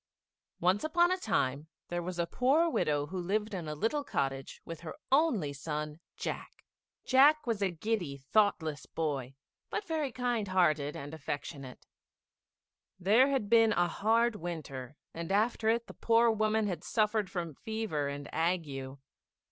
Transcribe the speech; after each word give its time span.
Once 0.59 0.83
upon 0.83 1.11
a 1.11 1.17
time 1.17 1.67
there 1.89 2.01
was 2.01 2.17
a 2.17 2.25
poor 2.25 2.67
widow 2.67 3.05
who 3.05 3.19
lived 3.19 3.53
in 3.53 3.67
a 3.67 3.75
little 3.75 4.03
cottage 4.03 4.59
with 4.65 4.79
her 4.79 4.95
only 5.11 5.53
son 5.53 5.99
Jack. 6.17 6.65
[Illustration: 7.03 7.05
JACK 7.05 7.05
SELLS 7.05 7.05
A 7.05 7.05
COW 7.05 7.05
FOR 7.05 7.05
SOME 7.05 7.05
BEANS.] 7.05 7.11
Jack 7.11 7.47
was 7.47 7.61
a 7.61 7.77
giddy, 8.01 8.17
thoughtless 8.17 8.85
boy, 8.87 9.35
but 9.69 9.87
very 9.87 10.11
kind 10.11 10.47
hearted 10.47 10.95
and 10.95 11.13
affectionate. 11.13 11.85
There 12.99 13.27
had 13.29 13.47
been 13.47 13.73
a 13.73 13.87
hard 13.87 14.35
winter, 14.37 14.97
and 15.13 15.31
after 15.31 15.69
it 15.69 15.85
the 15.85 15.93
poor 15.93 16.31
woman 16.31 16.65
had 16.65 16.83
suffered 16.83 17.29
from 17.29 17.53
fever 17.53 18.07
and 18.07 18.27
ague. 18.33 18.97